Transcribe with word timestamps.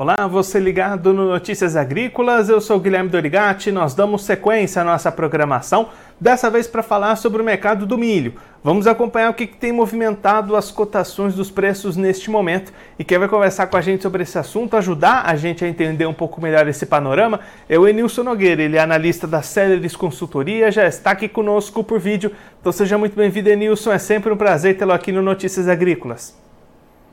Olá, 0.00 0.28
você 0.30 0.60
ligado 0.60 1.12
no 1.12 1.26
Notícias 1.26 1.74
Agrícolas, 1.74 2.48
eu 2.48 2.60
sou 2.60 2.78
Guilherme 2.78 3.10
Dorigati, 3.10 3.72
nós 3.72 3.94
damos 3.96 4.22
sequência 4.22 4.80
à 4.80 4.84
nossa 4.84 5.10
programação, 5.10 5.88
dessa 6.20 6.48
vez 6.48 6.68
para 6.68 6.84
falar 6.84 7.16
sobre 7.16 7.42
o 7.42 7.44
mercado 7.44 7.84
do 7.84 7.98
milho. 7.98 8.34
Vamos 8.62 8.86
acompanhar 8.86 9.30
o 9.30 9.34
que, 9.34 9.44
que 9.44 9.56
tem 9.56 9.72
movimentado 9.72 10.54
as 10.54 10.70
cotações 10.70 11.34
dos 11.34 11.50
preços 11.50 11.96
neste 11.96 12.30
momento. 12.30 12.72
E 12.96 13.02
quem 13.02 13.18
vai 13.18 13.26
conversar 13.26 13.66
com 13.66 13.76
a 13.76 13.80
gente 13.80 14.04
sobre 14.04 14.22
esse 14.22 14.38
assunto, 14.38 14.76
ajudar 14.76 15.24
a 15.26 15.34
gente 15.34 15.64
a 15.64 15.68
entender 15.68 16.06
um 16.06 16.14
pouco 16.14 16.40
melhor 16.40 16.68
esse 16.68 16.86
panorama, 16.86 17.40
é 17.68 17.76
o 17.76 17.88
Enilson 17.88 18.22
Nogueira, 18.22 18.62
ele 18.62 18.76
é 18.76 18.80
analista 18.80 19.26
da 19.26 19.42
Celeris 19.42 19.96
Consultoria, 19.96 20.70
já 20.70 20.86
está 20.86 21.10
aqui 21.10 21.26
conosco 21.28 21.82
por 21.82 21.98
vídeo, 21.98 22.30
então 22.60 22.70
seja 22.70 22.96
muito 22.96 23.16
bem-vindo 23.16 23.50
Enilson, 23.50 23.90
é 23.90 23.98
sempre 23.98 24.32
um 24.32 24.36
prazer 24.36 24.76
tê-lo 24.76 24.92
aqui 24.92 25.10
no 25.10 25.22
Notícias 25.22 25.66
Agrícolas. 25.66 26.46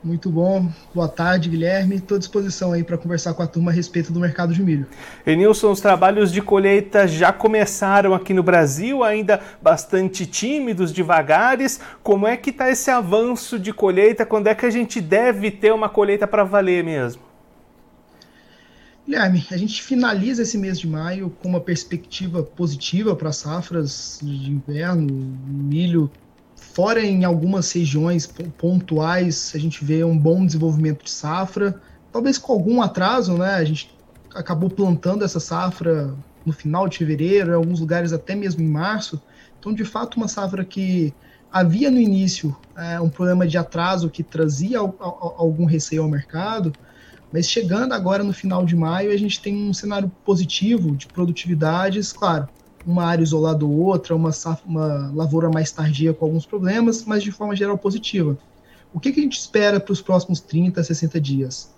Muito 0.06 0.30
bom. 0.30 0.72
Boa 0.94 1.08
tarde, 1.08 1.50
Guilherme. 1.50 1.96
Estou 1.96 2.18
à 2.18 2.20
disposição 2.20 2.72
aí 2.72 2.84
para 2.84 2.96
conversar 2.96 3.34
com 3.34 3.42
a 3.42 3.48
turma 3.48 3.72
a 3.72 3.74
respeito 3.74 4.14
do 4.14 4.20
mercado 4.20 4.54
de 4.54 4.62
milho. 4.62 4.86
Enilson, 5.26 5.72
os 5.72 5.82
trabalhos 5.82 6.32
de 6.32 6.44
colheita 6.44 7.08
já 7.08 7.34
começaram 7.34 8.14
aqui 8.14 8.32
no 8.32 8.44
Brasil, 8.44 9.04
ainda 9.04 9.42
bastante 9.60 10.28
tímidos, 10.28 10.92
devagares. 10.92 11.80
Como 12.04 12.28
é 12.28 12.38
que 12.38 12.52
está 12.52 12.70
esse 12.70 12.92
avanço 12.92 13.58
de 13.58 13.74
colheita? 13.74 14.28
Quando 14.28 14.46
é 14.46 14.54
que 14.54 14.68
a 14.68 14.70
gente 14.70 15.02
deve 15.02 15.50
ter 15.50 15.74
uma 15.74 15.90
colheita 15.90 16.28
para 16.28 16.44
valer 16.44 16.84
mesmo? 16.84 17.24
Guilherme, 19.08 19.44
a 19.50 19.58
gente 19.58 19.82
finaliza 19.82 20.44
esse 20.44 20.56
mês 20.56 20.80
de 20.80 20.88
maio 20.88 21.32
com 21.42 21.50
uma 21.50 21.60
perspectiva 21.60 22.44
positiva 22.44 23.16
para 23.16 23.32
safras 23.32 24.20
de 24.22 24.52
inverno. 24.52 25.08
Milho 25.48 26.12
Fora 26.74 27.02
em 27.06 27.24
algumas 27.24 27.72
regiões 27.72 28.28
pontuais, 28.58 29.52
a 29.56 29.58
gente 29.58 29.84
vê 29.86 30.04
um 30.04 30.18
bom 30.18 30.46
desenvolvimento 30.46 31.06
de 31.06 31.12
safra, 31.12 31.80
talvez 32.12 32.38
com 32.38 32.52
algum 32.52 32.82
atraso, 32.82 33.38
né? 33.38 33.56
A 33.56 33.64
gente 33.64 33.90
acabou 34.34 34.70
plantando 34.70 35.24
essa 35.24 35.40
safra 35.40 36.18
no 36.46 36.52
final 36.52 36.88
de 36.88 36.98
fevereiro, 36.98 37.52
em 37.52 37.56
alguns 37.56 37.80
lugares 37.80 38.12
até 38.12 38.36
mesmo 38.36 38.62
em 38.62 38.68
março. 38.68 39.22
Então, 39.58 39.74
de 39.74 39.86
fato, 39.86 40.18
uma 40.18 40.28
safra 40.28 40.66
que 40.66 41.14
havia 41.50 41.90
no 41.90 42.00
início 42.00 42.56
é, 42.78 43.00
um 43.00 43.10
problema 43.10 43.48
de 43.48 43.58
atraso 43.58 44.10
que 44.10 44.24
trazia 44.24 44.80
algum 44.80 45.66
receio 45.66 46.04
ao 46.04 46.10
mercado, 46.10 46.76
mas 47.32 47.50
chegando 47.50 47.94
agora 47.94 48.24
no 48.24 48.34
final 48.34 48.66
de 48.66 48.76
maio, 48.76 49.12
a 49.12 49.18
gente 49.18 49.42
tem 49.42 49.56
um 49.56 49.74
cenário 49.74 50.12
positivo 50.24 50.96
de 50.96 51.08
produtividades, 51.08 52.12
claro, 52.12 52.50
uma 52.86 53.06
área 53.06 53.24
isolada 53.24 53.66
ou 53.66 53.72
outra, 53.72 54.16
uma, 54.16 54.32
uma 54.66 55.12
lavoura 55.14 55.50
mais 55.50 55.72
tardia 55.72 56.14
com 56.14 56.26
alguns 56.26 56.46
problemas, 56.46 57.04
mas 57.06 57.24
de 57.24 57.32
forma 57.32 57.56
geral 57.56 57.78
positiva. 57.78 58.38
O 58.94 59.00
que, 59.00 59.12
que 59.12 59.20
a 59.20 59.24
gente 59.24 59.38
espera 59.38 59.80
para 59.80 59.92
os 59.92 60.02
próximos 60.02 60.40
30, 60.40 60.84
60 60.84 61.20
dias? 61.20 61.74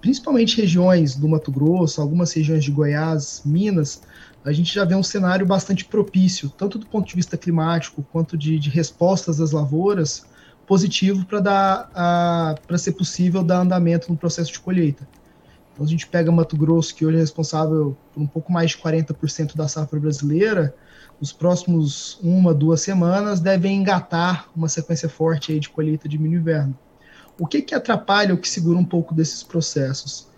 Principalmente 0.00 0.60
regiões 0.60 1.14
do 1.14 1.28
Mato 1.28 1.50
Grosso, 1.50 2.00
algumas 2.00 2.32
regiões 2.32 2.64
de 2.64 2.70
Goiás, 2.70 3.42
Minas, 3.44 4.02
a 4.44 4.52
gente 4.52 4.72
já 4.72 4.84
vê 4.84 4.94
um 4.94 5.02
cenário 5.02 5.44
bastante 5.44 5.84
propício, 5.84 6.48
tanto 6.50 6.78
do 6.78 6.86
ponto 6.86 7.08
de 7.08 7.16
vista 7.16 7.36
climático 7.36 8.04
quanto 8.12 8.36
de, 8.36 8.58
de 8.58 8.70
respostas 8.70 9.38
das 9.38 9.50
lavouras, 9.50 10.24
positivo 10.66 11.24
para 11.24 11.40
dar 11.40 12.56
para 12.66 12.78
ser 12.78 12.92
possível 12.92 13.42
dar 13.42 13.60
andamento 13.60 14.10
no 14.10 14.16
processo 14.16 14.52
de 14.52 14.60
colheita. 14.60 15.06
Então, 15.76 15.84
a 15.84 15.88
gente 15.90 16.06
pega 16.06 16.32
Mato 16.32 16.56
Grosso, 16.56 16.94
que 16.94 17.04
hoje 17.04 17.18
é 17.18 17.20
responsável 17.20 17.94
por 18.10 18.22
um 18.22 18.26
pouco 18.26 18.50
mais 18.50 18.70
de 18.70 18.78
40% 18.78 19.54
da 19.54 19.68
safra 19.68 20.00
brasileira, 20.00 20.74
os 21.20 21.34
próximos 21.34 22.18
uma, 22.22 22.54
duas 22.54 22.80
semanas 22.80 23.40
devem 23.40 23.76
engatar 23.76 24.48
uma 24.56 24.70
sequência 24.70 25.06
forte 25.06 25.52
aí 25.52 25.60
de 25.60 25.68
colheita 25.68 26.08
de 26.08 26.18
milho 26.18 26.38
inverno. 26.38 26.74
O 27.38 27.46
que, 27.46 27.60
que 27.60 27.74
atrapalha 27.74 28.32
ou 28.32 28.40
que 28.40 28.48
segura 28.48 28.78
um 28.78 28.84
pouco 28.84 29.14
desses 29.14 29.42
processos? 29.42 30.28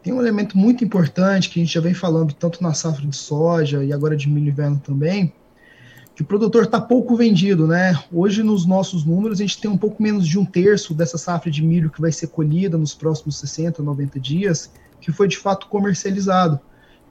Tem 0.00 0.12
um 0.12 0.20
elemento 0.20 0.56
muito 0.56 0.84
importante 0.84 1.50
que 1.50 1.58
a 1.58 1.64
gente 1.64 1.74
já 1.74 1.80
vem 1.80 1.94
falando 1.94 2.32
tanto 2.32 2.62
na 2.62 2.72
safra 2.72 3.04
de 3.04 3.16
soja 3.16 3.82
e 3.82 3.92
agora 3.92 4.16
de 4.16 4.28
milho 4.28 4.50
inverno 4.50 4.78
também, 4.78 5.32
que 6.14 6.22
o 6.22 6.24
produtor 6.24 6.62
está 6.64 6.80
pouco 6.80 7.16
vendido, 7.16 7.66
né? 7.66 7.98
Hoje, 8.12 8.44
nos 8.44 8.64
nossos 8.64 9.04
números, 9.04 9.40
a 9.40 9.42
gente 9.42 9.60
tem 9.60 9.68
um 9.68 9.76
pouco 9.76 10.00
menos 10.00 10.24
de 10.24 10.38
um 10.38 10.44
terço 10.44 10.94
dessa 10.94 11.18
safra 11.18 11.50
de 11.50 11.64
milho 11.64 11.90
que 11.90 12.00
vai 12.00 12.12
ser 12.12 12.28
colhida 12.28 12.78
nos 12.78 12.94
próximos 12.94 13.40
60, 13.40 13.82
90 13.82 14.20
dias, 14.20 14.70
que 15.04 15.12
foi 15.12 15.28
de 15.28 15.36
fato 15.36 15.66
comercializado. 15.66 16.58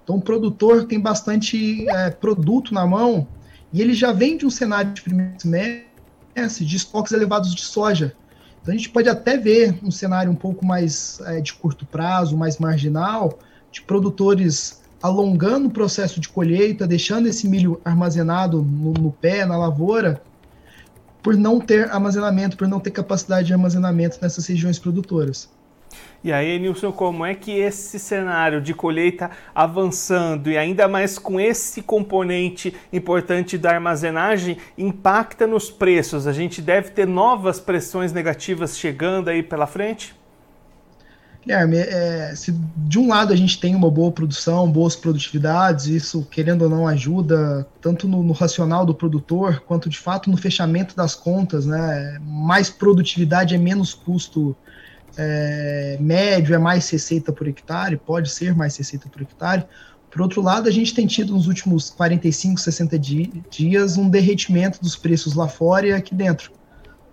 Então, 0.04 0.16
o 0.16 0.22
produtor 0.22 0.86
tem 0.86 1.00
bastante 1.00 1.88
é, 1.90 2.10
produto 2.10 2.74
na 2.74 2.88
mão 2.88 3.28
e 3.72 3.82
ele 3.82 3.94
já 3.94 4.12
vem 4.12 4.36
de 4.36 4.48
um 4.48 4.50
cenário 4.50 4.92
de 4.92 5.02
primeiro 5.04 5.34
semestre 5.38 6.66
de 6.66 6.76
estoques 6.76 7.14
elevados 7.14 7.54
de 7.54 7.62
soja. 7.62 8.16
Então, 8.62 8.74
a 8.74 8.78
gente 8.78 8.90
pode 8.90 9.08
até 9.08 9.38
ver 9.38 9.78
um 9.84 9.92
cenário 9.92 10.32
um 10.32 10.36
pouco 10.36 10.66
mais 10.66 11.22
é, 11.26 11.40
de 11.40 11.54
curto 11.54 11.86
prazo, 11.86 12.36
mais 12.36 12.58
marginal, 12.58 13.38
de 13.72 13.82
produtores 13.84 14.82
alongando 15.00 15.68
o 15.68 15.72
processo 15.72 16.20
de 16.20 16.30
colheita, 16.30 16.88
deixando 16.88 17.28
esse 17.28 17.48
milho 17.48 17.80
armazenado 17.86 18.64
no, 18.64 18.94
no 18.94 19.12
pé, 19.12 19.46
na 19.46 19.56
lavoura, 19.56 20.20
por 21.22 21.36
não 21.38 21.60
ter 21.60 21.92
armazenamento, 21.92 22.58
por 22.58 22.68
não 22.68 22.80
ter 22.80 22.92
capacidade 22.92 23.48
de 23.48 23.54
armazenamento 23.54 24.18
nessas 24.20 24.48
regiões 24.48 24.80
produtoras. 24.80 25.50
E 26.24 26.32
aí, 26.32 26.58
Nilson, 26.58 26.92
como 26.92 27.26
é 27.26 27.36
que 27.36 27.52
esse 27.52 28.00
cenário 28.00 28.62
de 28.62 28.74
colheita 28.74 29.30
avançando 29.54 30.50
e 30.50 30.58
ainda 30.58 30.88
mais 30.88 31.20
com 31.20 31.40
esse 31.40 31.82
componente 31.82 32.74
importante 32.94 33.58
da 33.58 33.72
armazenagem 33.72 34.58
impacta 34.78 35.46
nos 35.46 35.70
preços? 35.70 36.26
A 36.26 36.32
gente 36.32 36.62
deve 36.62 36.92
ter 36.92 37.06
novas 37.06 37.60
pressões 37.60 38.14
negativas 38.14 38.78
chegando 38.78 39.30
aí 39.30 39.44
pela 39.44 39.68
frente? 39.68 40.16
Guilherme, 41.46 41.76
é, 41.78 42.34
se 42.36 42.58
de 42.78 42.98
um 42.98 43.10
lado 43.10 43.34
a 43.34 43.36
gente 43.36 43.60
tem 43.60 43.76
uma 43.76 43.92
boa 43.92 44.12
produção, 44.12 44.72
boas 44.72 44.96
produtividades, 44.96 45.88
isso, 45.88 46.26
querendo 46.32 46.64
ou 46.64 46.70
não, 46.70 46.88
ajuda 46.88 47.68
tanto 47.82 48.08
no, 48.08 48.24
no, 48.24 48.32
racional 48.32 48.86
do 48.86 48.96
produtor, 48.96 49.62
quanto 49.68 49.90
de 49.90 50.00
fato 50.00 50.30
no 50.30 50.38
fechamento 50.38 50.96
das 50.96 51.16
contas, 51.16 51.66
né? 51.66 52.18
Mais 52.22 52.70
produtividade 52.70 53.54
é 53.54 53.58
menos 53.58 53.94
custo 53.94 54.56
é, 55.18 55.98
médio 56.00 56.56
é 56.56 56.58
mais 56.58 56.90
receita 56.90 57.32
por 57.32 57.48
hectare, 57.48 57.98
pode 57.98 58.30
ser 58.30 58.56
mais 58.56 58.76
receita 58.76 59.08
por 59.10 59.22
hectare. 59.22 59.66
Por 60.10 60.22
outro 60.22 60.42
lado, 60.42 60.68
a 60.68 60.72
gente 60.72 60.94
tem 60.94 61.08
tido 61.08 61.34
nos 61.34 61.48
últimos 61.48 61.90
45, 61.90 62.60
60 62.60 63.00
di 63.00 63.44
dias 63.50 63.98
um 63.98 64.10
derretimento 64.10 64.80
dos 64.82 64.96
preços 64.96 65.34
lá 65.34 65.48
fora 65.48 65.88
e 65.88 65.94
aqui 65.94 66.14
dentro. 66.14 66.52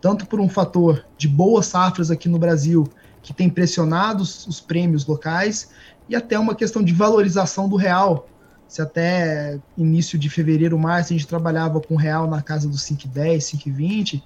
Tanto 0.01 0.27
por 0.27 0.41
um 0.41 0.49
fator 0.49 1.05
de 1.17 1.29
boas 1.29 1.67
safras 1.67 2.11
aqui 2.11 2.29
no 2.29 2.39
Brasil, 2.39 2.87
que 3.23 3.33
tem 3.33 3.49
pressionado 3.49 4.23
os, 4.23 4.47
os 4.47 4.61
prêmios 4.61 5.07
locais, 5.07 5.71
e 6.09 6.17
até 6.17 6.39
uma 6.39 6.55
questão 6.55 6.83
de 6.83 6.93
valorização 6.93 7.69
do 7.69 7.77
real. 7.77 8.29
Se 8.67 8.81
até 8.81 9.59
início 9.77 10.19
de 10.19 10.29
fevereiro, 10.29 10.79
março, 10.79 11.13
a 11.13 11.17
gente 11.17 11.27
trabalhava 11.27 11.81
com 11.81 11.97
real 11.97 12.29
na 12.29 12.41
casa 12.43 12.69
dos 12.69 12.83
5,10, 12.83 13.39
5,20, 13.39 14.23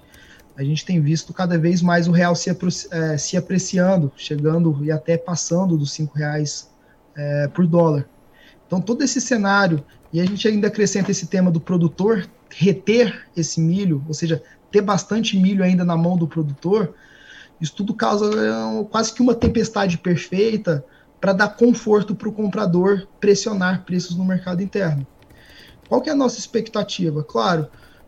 a 0.57 0.63
gente 0.63 0.85
tem 0.85 1.01
visto 1.01 1.33
cada 1.33 1.57
vez 1.57 1.81
mais 1.81 2.07
o 2.07 2.11
real 2.11 2.35
se, 2.35 2.49
é, 2.91 3.17
se 3.17 3.35
apreciando, 3.35 4.11
chegando 4.15 4.83
e 4.83 4.91
até 4.91 5.17
passando 5.17 5.77
dos 5.77 5.91
cinco 5.91 6.17
reais 6.17 6.69
é, 7.15 7.47
por 7.49 7.67
dólar. 7.67 8.07
Então 8.65 8.79
todo 8.79 9.03
esse 9.03 9.19
cenário 9.19 9.83
e 10.13 10.19
a 10.21 10.25
gente 10.25 10.47
ainda 10.47 10.67
acrescenta 10.67 11.11
esse 11.11 11.27
tema 11.27 11.51
do 11.51 11.59
produtor 11.59 12.27
reter 12.49 13.27
esse 13.35 13.59
milho, 13.59 14.03
ou 14.07 14.13
seja, 14.13 14.41
ter 14.71 14.81
bastante 14.81 15.37
milho 15.37 15.63
ainda 15.63 15.83
na 15.83 15.97
mão 15.97 16.17
do 16.17 16.27
produtor, 16.27 16.93
isso 17.59 17.75
tudo 17.75 17.93
causa 17.93 18.25
é, 18.25 18.83
quase 18.85 19.13
que 19.13 19.21
uma 19.21 19.35
tempestade 19.35 19.97
perfeita 19.97 20.85
para 21.19 21.33
dar 21.33 21.49
conforto 21.49 22.15
para 22.15 22.29
o 22.29 22.33
comprador 22.33 23.07
pressionar 23.19 23.83
preços 23.83 24.15
no 24.15 24.23
mercado 24.23 24.61
interno. 24.61 25.05
Qual 25.87 26.01
que 26.01 26.09
é 26.09 26.13
a 26.13 26.15
nossa 26.15 26.39
expectativa? 26.39 27.23
Claro, 27.23 27.67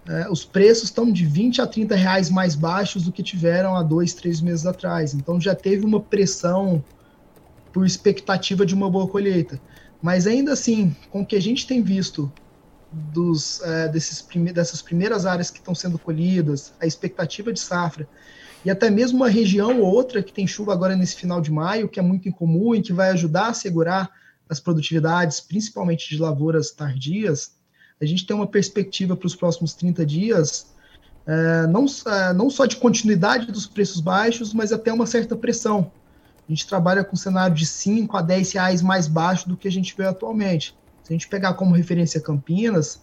é, 0.09 0.29
os 0.29 0.45
preços 0.45 0.85
estão 0.85 1.11
de 1.11 1.25
20 1.25 1.61
a 1.61 1.67
30 1.67 1.95
reais 1.95 2.29
mais 2.29 2.55
baixos 2.55 3.03
do 3.03 3.11
que 3.11 3.21
tiveram 3.21 3.75
há 3.75 3.83
dois, 3.83 4.13
três 4.13 4.39
meses 4.39 4.65
atrás. 4.65 5.13
Então 5.13 5.39
já 5.39 5.53
teve 5.53 5.85
uma 5.85 5.99
pressão 5.99 6.83
por 7.73 7.85
expectativa 7.85 8.65
de 8.65 8.73
uma 8.73 8.89
boa 8.89 9.07
colheita. 9.07 9.59
Mas 10.01 10.25
ainda 10.25 10.53
assim, 10.53 10.95
com 11.09 11.21
o 11.21 11.25
que 11.25 11.35
a 11.35 11.41
gente 11.41 11.67
tem 11.67 11.81
visto 11.81 12.31
dos, 12.91 13.61
é, 13.61 13.87
desses 13.89 14.21
prime 14.21 14.53
dessas 14.53 14.81
primeiras 14.81 15.25
áreas 15.25 15.49
que 15.49 15.59
estão 15.59 15.75
sendo 15.75 15.99
colhidas, 15.99 16.73
a 16.79 16.85
expectativa 16.85 17.51
de 17.51 17.59
safra, 17.59 18.07
e 18.63 18.71
até 18.71 18.89
mesmo 18.89 19.17
uma 19.17 19.29
região 19.29 19.81
ou 19.81 19.93
outra 19.93 20.23
que 20.23 20.31
tem 20.31 20.47
chuva 20.47 20.73
agora 20.73 20.95
nesse 20.95 21.15
final 21.15 21.41
de 21.41 21.51
maio, 21.51 21.89
que 21.89 21.99
é 21.99 22.03
muito 22.03 22.29
incomum 22.29 22.73
e 22.73 22.81
que 22.81 22.93
vai 22.93 23.09
ajudar 23.09 23.49
a 23.49 23.53
segurar 23.53 24.09
as 24.49 24.59
produtividades, 24.59 25.41
principalmente 25.41 26.09
de 26.09 26.21
lavouras 26.21 26.71
tardias, 26.71 27.56
a 27.99 28.05
gente 28.05 28.25
tem 28.25 28.35
uma 28.35 28.47
perspectiva 28.47 29.15
para 29.15 29.27
os 29.27 29.35
próximos 29.35 29.73
30 29.73 30.05
dias, 30.05 30.67
é, 31.25 31.67
não, 31.67 31.85
é, 32.07 32.33
não 32.33 32.49
só 32.49 32.65
de 32.65 32.77
continuidade 32.77 33.51
dos 33.51 33.65
preços 33.65 33.99
baixos, 33.99 34.53
mas 34.53 34.71
até 34.71 34.93
uma 34.93 35.05
certa 35.05 35.35
pressão. 35.35 35.91
A 36.47 36.51
gente 36.51 36.65
trabalha 36.65 37.03
com 37.03 37.13
um 37.13 37.19
cenário 37.19 37.55
de 37.55 37.65
5 37.65 38.15
a 38.15 38.21
10 38.21 38.53
reais 38.53 38.81
mais 38.81 39.07
baixo 39.07 39.49
do 39.49 39.57
que 39.57 39.67
a 39.67 39.71
gente 39.71 39.93
vê 39.97 40.05
atualmente. 40.05 40.73
Se 41.03 41.11
a 41.11 41.13
gente 41.13 41.27
pegar 41.27 41.53
como 41.55 41.75
referência 41.75 42.21
Campinas, 42.21 43.01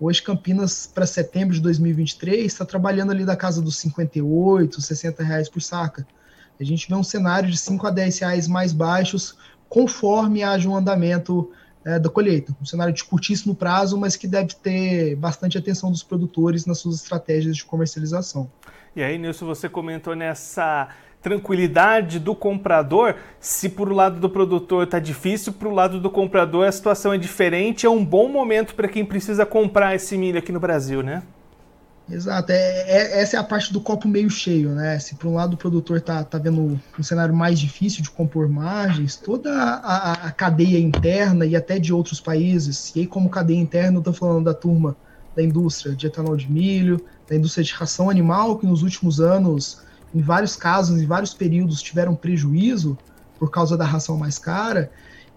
hoje 0.00 0.22
Campinas, 0.22 0.86
para 0.86 1.04
setembro 1.04 1.54
de 1.54 1.60
2023, 1.60 2.46
está 2.46 2.64
trabalhando 2.64 3.12
ali 3.12 3.24
da 3.24 3.36
casa 3.36 3.60
dos 3.60 3.76
58, 3.76 4.80
60 4.80 5.22
reais 5.22 5.48
por 5.48 5.60
saca. 5.60 6.06
A 6.58 6.64
gente 6.64 6.88
vê 6.88 6.94
um 6.94 7.02
cenário 7.02 7.50
de 7.50 7.58
5 7.58 7.86
a 7.86 7.90
10 7.90 8.18
reais 8.20 8.48
mais 8.48 8.72
baixos, 8.72 9.36
conforme 9.68 10.42
haja 10.42 10.66
um 10.66 10.76
andamento 10.76 11.50
é, 11.86 12.00
da 12.00 12.10
colheita. 12.10 12.54
Um 12.60 12.64
cenário 12.64 12.92
de 12.92 13.04
curtíssimo 13.04 13.54
prazo, 13.54 13.96
mas 13.96 14.16
que 14.16 14.26
deve 14.26 14.54
ter 14.56 15.14
bastante 15.14 15.56
atenção 15.56 15.88
dos 15.88 16.02
produtores 16.02 16.66
nas 16.66 16.78
suas 16.78 16.96
estratégias 16.96 17.56
de 17.56 17.64
comercialização. 17.64 18.50
E 18.96 19.02
aí, 19.02 19.16
Nilson, 19.16 19.46
você 19.46 19.68
comentou 19.68 20.16
nessa 20.16 20.88
tranquilidade 21.22 22.18
do 22.18 22.34
comprador. 22.34 23.14
Se 23.38 23.68
por 23.68 23.92
lado 23.92 24.18
do 24.18 24.28
produtor 24.28 24.84
está 24.84 24.98
difícil, 24.98 25.52
para 25.52 25.68
o 25.68 25.72
lado 25.72 26.00
do 26.00 26.10
comprador 26.10 26.66
a 26.66 26.72
situação 26.72 27.12
é 27.12 27.18
diferente. 27.18 27.86
É 27.86 27.90
um 27.90 28.04
bom 28.04 28.28
momento 28.28 28.74
para 28.74 28.88
quem 28.88 29.04
precisa 29.04 29.46
comprar 29.46 29.94
esse 29.94 30.18
milho 30.18 30.38
aqui 30.38 30.50
no 30.50 30.58
Brasil, 30.58 31.02
né? 31.02 31.22
Exato, 32.08 32.52
é, 32.52 32.56
é, 32.56 33.20
essa 33.20 33.36
é 33.36 33.40
a 33.40 33.42
parte 33.42 33.72
do 33.72 33.80
copo 33.80 34.06
meio 34.06 34.30
cheio, 34.30 34.70
né? 34.70 34.96
Se 35.00 35.16
por 35.16 35.26
um 35.26 35.34
lado 35.34 35.54
o 35.54 35.56
produtor 35.56 36.00
tá, 36.00 36.22
tá 36.22 36.38
vendo 36.38 36.80
um 36.96 37.02
cenário 37.02 37.34
mais 37.34 37.58
difícil 37.58 38.00
de 38.00 38.10
compor 38.10 38.48
margens, 38.48 39.16
toda 39.16 39.52
a, 39.52 40.12
a 40.12 40.30
cadeia 40.30 40.78
interna 40.78 41.44
e 41.44 41.56
até 41.56 41.80
de 41.80 41.92
outros 41.92 42.20
países, 42.20 42.94
e 42.94 43.00
aí 43.00 43.06
como 43.08 43.28
cadeia 43.28 43.58
interna 43.58 43.98
eu 43.98 44.02
tô 44.02 44.12
falando 44.12 44.44
da 44.44 44.54
turma 44.54 44.96
da 45.34 45.42
indústria 45.42 45.96
de 45.96 46.06
etanol 46.06 46.36
de 46.36 46.50
milho, 46.50 47.04
da 47.28 47.34
indústria 47.34 47.64
de 47.64 47.72
ração 47.72 48.08
animal, 48.08 48.56
que 48.56 48.66
nos 48.66 48.84
últimos 48.84 49.20
anos, 49.20 49.80
em 50.14 50.20
vários 50.20 50.54
casos, 50.54 51.02
em 51.02 51.06
vários 51.06 51.34
períodos, 51.34 51.82
tiveram 51.82 52.14
prejuízo 52.14 52.96
por 53.36 53.50
causa 53.50 53.76
da 53.76 53.84
ração 53.84 54.16
mais 54.16 54.38
cara, 54.38 54.92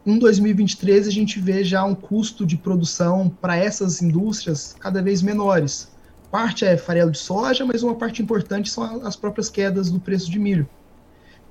em 0.06 0.20
2023 0.20 1.08
a 1.08 1.12
gente 1.12 1.40
vê 1.40 1.64
já 1.64 1.84
um 1.84 1.96
custo 1.96 2.46
de 2.46 2.56
produção 2.56 3.28
para 3.28 3.58
essas 3.58 4.04
indústrias 4.04 4.76
cada 4.80 5.02
vez 5.02 5.24
menores 5.24 5.90
parte 6.32 6.66
é 6.66 6.78
farelo 6.78 7.12
de 7.12 7.18
soja, 7.18 7.66
mas 7.66 7.84
uma 7.84 7.96
parte 7.96 8.22
importante 8.22 8.70
são 8.70 9.06
as 9.06 9.16
próprias 9.16 9.50
quedas 9.50 9.90
do 9.90 10.00
preço 10.00 10.30
de 10.30 10.40
milho. 10.40 10.68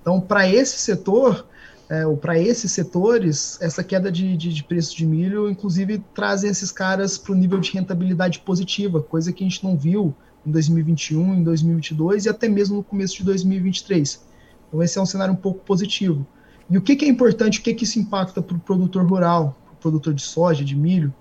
Então, 0.01 0.21
para 0.21 0.49
esse 0.49 0.79
setor, 0.79 1.47
é, 1.89 2.07
ou 2.07 2.17
para 2.17 2.39
esses 2.39 2.71
setores, 2.73 3.59
essa 3.61 3.83
queda 3.83 4.13
de, 4.13 4.37
de, 4.37 4.53
de, 4.53 4.65
preço 4.65 4.97
de 4.97 5.07
milho, 5.07 5.51
inclusive, 5.51 6.03
trazem 6.15 6.51
esses 6.51 6.71
caras 6.71 7.17
para 7.17 7.33
o 7.33 7.35
nível 7.35 7.59
de 7.59 7.73
rentabilidade 7.73 8.41
positiva, 8.41 9.03
coisa 9.03 9.33
que 9.33 9.43
a 9.43 9.49
gente 9.49 9.65
não 9.65 9.77
viu 9.77 10.15
em 10.47 10.51
2021, 10.51 11.35
em 11.35 11.43
2022 11.43 12.27
e 12.27 12.29
até 12.29 12.49
mesmo 12.49 12.77
no 12.77 12.85
começo 12.85 13.17
de 13.17 13.25
2023. 13.25 14.23
Então, 14.69 14.83
esse 14.83 14.99
é 14.99 15.03
um 15.03 15.07
cenário 15.07 15.33
um 15.33 15.37
pouco 15.37 15.65
positivo. 15.65 16.27
E 16.71 16.77
o 16.77 16.83
que, 16.83 16.95
que 16.95 17.05
é 17.05 17.09
importante, 17.09 17.61
o 17.61 17.63
que, 17.63 17.73
que 17.73 17.85
isso 17.85 17.99
impacta 17.99 18.43
para 18.43 18.57
o 18.57 18.61
produtor 18.61 19.07
rural, 19.07 19.57
produtor 19.81 20.13
de 20.13 20.23
soja, 20.23 20.65
de 20.65 20.77
milho? 20.77 21.13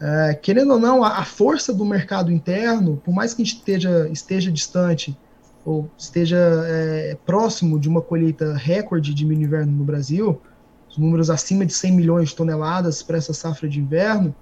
É, 0.00 0.34
querendo 0.34 0.74
ou 0.74 0.78
não, 0.78 1.02
a, 1.02 1.18
a, 1.18 1.24
força 1.24 1.74
do 1.74 1.84
mercado 1.84 2.30
interno, 2.30 3.00
por 3.04 3.12
mais 3.12 3.34
que 3.34 3.42
a 3.42 3.44
gente 3.44 3.56
esteja, 3.56 4.08
esteja 4.12 4.50
distante 4.52 5.18
ou 5.64 5.90
esteja 5.98 6.38
é, 6.66 7.16
próximo 7.26 7.80
de 7.80 7.88
uma 7.88 8.00
colheita 8.00 8.54
recorde 8.54 9.12
de 9.12 9.26
milho 9.26 9.42
inverno 9.42 9.72
no 9.72 9.84
Brasil, 9.84 10.40
os 10.88 10.96
números 10.96 11.30
acima 11.30 11.66
de 11.66 11.72
100 11.72 11.92
milhões 11.92 12.28
de 12.28 12.36
toneladas 12.36 13.02
para 13.02 13.18
essa 13.18 13.34
safra 13.34 13.68
de 13.68 13.80
inverno, 13.80 14.34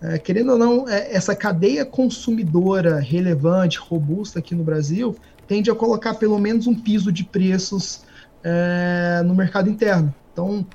é, 0.00 0.18
querendo 0.18 0.52
ou 0.52 0.58
não, 0.58 0.88
é, 0.88 1.12
essa 1.12 1.34
cadeia 1.34 1.84
consumidora 1.84 3.00
relevante, 3.00 3.78
robusta 3.78 4.38
aqui 4.38 4.54
no 4.54 4.62
Brasil, 4.62 5.16
tende 5.48 5.70
a 5.70 5.74
colocar 5.74 6.14
pelo 6.14 6.38
menos 6.38 6.66
um 6.66 6.74
piso 6.74 7.10
de 7.10 7.24
preços 7.24 8.02
é, 8.44 9.22
no 9.24 9.34
mercado 9.34 9.68
interno. 9.68 10.14
Então, 10.32 10.66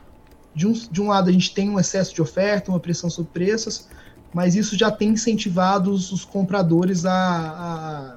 de 0.54 0.68
um, 0.68 0.74
de 0.74 1.02
um 1.02 1.08
lado, 1.08 1.30
a 1.30 1.34
gente 1.34 1.54
tem 1.54 1.70
um 1.70 1.80
excesso 1.80 2.14
de 2.14 2.22
oferta, 2.22 2.72
uma 2.72 2.80
pressão 2.80 3.10
sobre 3.10 3.32
preços, 3.32 3.88
mas 4.34 4.56
isso 4.56 4.78
já 4.78 4.92
tem 4.92 5.10
incentivado 5.10 5.92
os, 5.92 6.26
compradores 6.26 7.06
a, 7.06 7.14
a 7.14 8.16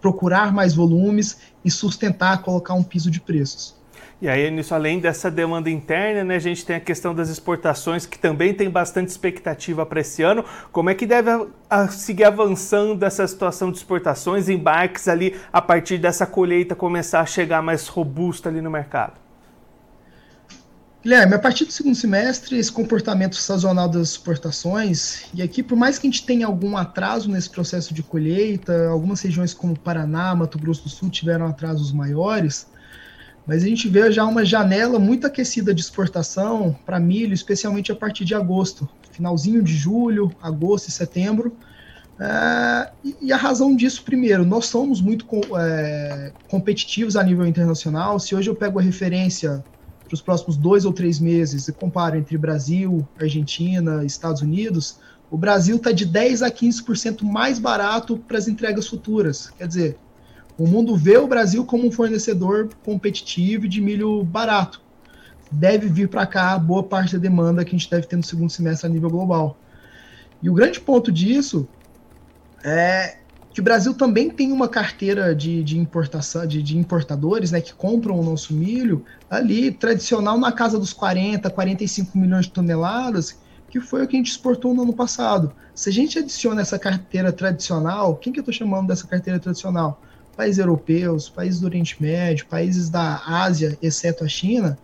procurar 0.00 0.52
mais 0.52 0.74
volumes 0.74 1.38
e 1.64 1.70
sustentar, 1.70 2.42
colocar 2.42 2.74
um 2.74 2.82
piso 2.82 3.10
de 3.10 3.20
preços. 3.20 3.78
E 4.22 4.28
aí, 4.28 4.50
nisso, 4.50 4.74
além 4.74 4.98
dessa 4.98 5.30
demanda 5.30 5.70
interna, 5.70 6.22
né, 6.22 6.36
a 6.36 6.38
gente 6.40 6.64
tem 6.64 6.76
a 6.76 6.80
questão 6.80 7.14
das 7.14 7.30
exportações, 7.30 8.04
que 8.04 8.18
também 8.18 8.52
tem 8.52 8.68
bastante 8.68 9.08
expectativa 9.08 9.86
para 9.86 10.00
esse 10.00 10.22
ano. 10.22 10.44
Como 10.70 10.90
é 10.90 10.94
que 10.94 11.06
deve 11.06 11.30
a, 11.30 11.46
a, 11.70 11.88
seguir 11.88 12.24
avançando 12.24 13.02
essa 13.02 13.26
situação 13.26 13.70
de 13.70 13.78
exportações, 13.78 14.50
embarques 14.50 15.08
ali, 15.08 15.40
a 15.50 15.62
partir 15.62 15.96
dessa 15.96 16.26
colheita 16.26 16.74
começar 16.74 17.20
a 17.20 17.26
chegar 17.26 17.62
mais 17.62 17.88
robusta 17.88 18.50
ali 18.50 18.60
no 18.60 18.70
mercado? 18.70 19.14
Guilherme, 21.02 21.32
a 21.32 21.38
partir 21.38 21.64
do 21.64 21.72
segundo 21.72 21.94
semestre, 21.94 22.58
esse 22.58 22.70
comportamento 22.70 23.34
sazonal 23.34 23.88
das 23.88 24.10
exportações, 24.10 25.24
e 25.32 25.40
aqui, 25.40 25.62
por 25.62 25.74
mais 25.74 25.98
que 25.98 26.06
a 26.06 26.10
gente 26.10 26.26
tenha 26.26 26.46
algum 26.46 26.76
atraso 26.76 27.30
nesse 27.30 27.48
processo 27.48 27.94
de 27.94 28.02
colheita, 28.02 28.86
algumas 28.88 29.22
regiões 29.22 29.54
como 29.54 29.78
Paraná, 29.78 30.34
Mato 30.34 30.58
Grosso 30.58 30.82
do 30.82 30.90
Sul 30.90 31.08
tiveram 31.08 31.46
atrasos 31.46 31.90
maiores, 31.90 32.66
mas 33.46 33.64
a 33.64 33.66
gente 33.66 33.88
vê 33.88 34.12
já 34.12 34.26
uma 34.26 34.44
janela 34.44 34.98
muito 34.98 35.26
aquecida 35.26 35.72
de 35.72 35.80
exportação 35.80 36.76
para 36.84 37.00
milho, 37.00 37.32
especialmente 37.32 37.90
a 37.90 37.96
partir 37.96 38.26
de 38.26 38.34
agosto, 38.34 38.86
finalzinho 39.10 39.62
de 39.62 39.74
julho, 39.74 40.30
agosto 40.42 40.88
e 40.88 40.92
setembro. 40.92 41.56
É, 42.20 42.90
e 43.22 43.32
a 43.32 43.38
razão 43.38 43.74
disso, 43.74 44.04
primeiro, 44.04 44.44
nós 44.44 44.66
somos 44.66 45.00
muito 45.00 45.26
é, 45.58 46.30
competitivos 46.46 47.16
a 47.16 47.22
nível 47.22 47.46
internacional. 47.46 48.20
Se 48.20 48.34
hoje 48.34 48.50
eu 48.50 48.54
pego 48.54 48.78
a 48.78 48.82
referência 48.82 49.64
para 50.10 50.16
os 50.16 50.20
próximos 50.20 50.56
dois 50.56 50.84
ou 50.84 50.92
três 50.92 51.20
meses 51.20 51.68
e 51.68 51.72
comparo 51.72 52.16
entre 52.16 52.36
Brasil, 52.36 53.06
Argentina, 53.20 54.04
Estados 54.04 54.42
Unidos, 54.42 54.98
o 55.30 55.38
Brasil 55.38 55.76
está 55.76 55.92
de 55.92 56.04
10 56.04 56.42
a 56.42 56.50
15% 56.50 57.22
mais 57.22 57.60
barato 57.60 58.18
para 58.18 58.36
as 58.36 58.48
entregas 58.48 58.88
futuras. 58.88 59.50
Quer 59.56 59.68
dizer, 59.68 59.98
o 60.58 60.66
mundo 60.66 60.96
vê 60.96 61.16
o 61.16 61.28
Brasil 61.28 61.64
como 61.64 61.86
um 61.86 61.92
fornecedor 61.92 62.70
competitivo 62.84 63.68
de 63.68 63.80
milho 63.80 64.24
barato. 64.24 64.82
Deve 65.48 65.86
vir 65.86 66.08
para 66.08 66.26
cá 66.26 66.58
boa 66.58 66.82
parte 66.82 67.12
da 67.16 67.22
demanda 67.22 67.64
que 67.64 67.70
a 67.70 67.78
gente 67.78 67.88
deve 67.88 68.08
ter 68.08 68.16
no 68.16 68.24
segundo 68.24 68.50
semestre 68.50 68.88
a 68.88 68.90
nível 68.90 69.10
global. 69.10 69.56
E 70.42 70.50
o 70.50 70.54
grande 70.54 70.80
ponto 70.80 71.12
disso 71.12 71.68
é 72.64 73.19
que 73.52 73.60
o 73.60 73.64
Brasil 73.64 73.92
também 73.94 74.30
tem 74.30 74.52
uma 74.52 74.68
carteira 74.68 75.34
de, 75.34 75.62
de 75.64 75.76
importação, 75.76 76.46
de, 76.46 76.62
de, 76.62 76.78
importadores, 76.78 77.50
né, 77.50 77.60
que 77.60 77.74
compram 77.74 78.18
o 78.18 78.22
nosso 78.22 78.54
milho 78.54 79.04
ali, 79.28 79.72
tradicional, 79.72 80.38
na 80.38 80.52
casa 80.52 80.78
dos 80.78 80.92
40, 80.92 81.50
45 81.50 82.16
milhões 82.16 82.46
de 82.46 82.52
toneladas, 82.52 83.36
que 83.68 83.80
foi 83.80 84.04
o 84.04 84.08
que 84.08 84.16
a 84.16 84.18
gente 84.18 84.30
exportou 84.30 84.72
no 84.72 84.82
ano 84.82 84.92
passado. 84.92 85.52
Se 85.74 85.88
a 85.88 85.92
gente 85.92 86.18
adiciona 86.18 86.60
essa 86.60 86.78
carteira 86.78 87.32
tradicional, 87.32 88.16
quem 88.16 88.32
que 88.32 88.38
eu 88.38 88.42
estou 88.42 88.54
chamando 88.54 88.88
dessa 88.88 89.06
carteira 89.06 89.38
tradicional? 89.38 90.00
Países 90.36 90.58
europeus, 90.58 91.28
países 91.28 91.60
do 91.60 91.66
Oriente 91.66 92.00
Médio, 92.00 92.46
países 92.46 92.88
da 92.88 93.20
Ásia, 93.26 93.76
exceto 93.82 94.24
a 94.24 94.28
China, 94.28 94.78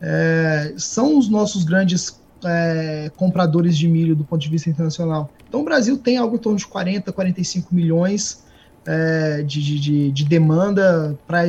é, 0.00 0.74
são 0.76 1.18
os 1.18 1.28
nossos 1.28 1.64
grandes 1.64 2.20
é, 2.44 3.10
compradores 3.16 3.76
de 3.76 3.88
milho 3.88 4.14
do 4.14 4.24
ponto 4.24 4.40
de 4.40 4.48
vista 4.48 4.68
internacional. 4.68 5.30
Então 5.54 5.62
o 5.62 5.64
Brasil 5.64 5.96
tem 5.96 6.16
algo 6.16 6.34
em 6.34 6.38
torno 6.40 6.58
de 6.58 6.66
40, 6.66 7.12
45 7.12 7.72
milhões 7.72 8.42
é, 8.84 9.40
de, 9.42 9.62
de, 9.62 10.10
de, 10.10 10.24
demanda 10.24 11.16
para 11.28 11.46